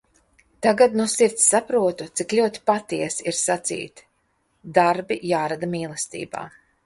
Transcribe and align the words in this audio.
Tagad 0.65 0.95
no 0.99 1.03
sirds 1.15 1.43
saprotu, 1.49 2.07
cik 2.21 2.33
ļoti 2.39 2.63
patiesi 2.71 3.27
ir 3.31 3.37
sacīt– 3.41 4.03
darbi 4.79 5.19
jārada 5.35 5.71
mīlestībā. 5.77 6.43